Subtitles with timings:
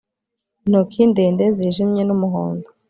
[0.65, 2.67] intoki ndende zijimye n'umuhondo